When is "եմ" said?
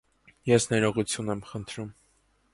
1.35-1.45